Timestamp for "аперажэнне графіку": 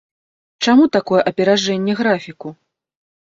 1.33-2.49